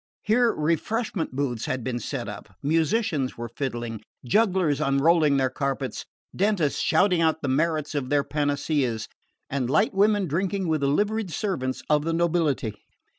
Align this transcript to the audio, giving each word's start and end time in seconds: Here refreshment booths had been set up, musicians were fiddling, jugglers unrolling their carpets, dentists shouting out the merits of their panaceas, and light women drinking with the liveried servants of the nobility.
Here 0.23 0.51
refreshment 0.51 1.35
booths 1.35 1.65
had 1.65 1.83
been 1.83 1.99
set 1.99 2.27
up, 2.27 2.55
musicians 2.63 3.37
were 3.37 3.47
fiddling, 3.55 4.01
jugglers 4.25 4.81
unrolling 4.81 5.37
their 5.37 5.51
carpets, 5.51 6.07
dentists 6.35 6.81
shouting 6.81 7.21
out 7.21 7.43
the 7.43 7.47
merits 7.47 7.93
of 7.93 8.09
their 8.09 8.23
panaceas, 8.23 9.07
and 9.47 9.69
light 9.69 9.93
women 9.93 10.25
drinking 10.25 10.67
with 10.67 10.81
the 10.81 10.87
liveried 10.87 11.29
servants 11.29 11.83
of 11.87 12.03
the 12.03 12.13
nobility. 12.13 12.73